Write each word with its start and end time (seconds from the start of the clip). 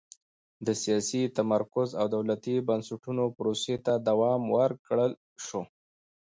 د 0.65 0.67
سیاسي 0.83 1.21
تمرکز 1.37 1.89
او 1.99 2.05
دولتي 2.15 2.55
بنسټونو 2.67 3.23
پروسې 3.37 3.75
ته 3.85 3.93
دوام 4.07 4.41
ورکړل 4.57 5.11
شوه. 5.45 5.63